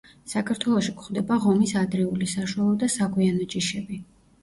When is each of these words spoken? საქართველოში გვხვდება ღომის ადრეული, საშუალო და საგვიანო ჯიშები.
საქართველოში 0.31 0.93
გვხვდება 1.01 1.37
ღომის 1.45 1.75
ადრეული, 1.83 2.33
საშუალო 2.35 2.75
და 2.87 2.93
საგვიანო 2.97 3.51
ჯიშები. 3.57 4.05